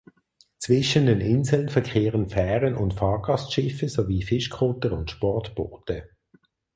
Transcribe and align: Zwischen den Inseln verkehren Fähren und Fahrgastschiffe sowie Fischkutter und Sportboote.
Zwischen 0.57 1.05
den 1.05 1.21
Inseln 1.21 1.69
verkehren 1.69 2.27
Fähren 2.27 2.73
und 2.75 2.95
Fahrgastschiffe 2.95 3.87
sowie 3.87 4.23
Fischkutter 4.23 4.91
und 4.93 5.11
Sportboote. 5.11 6.09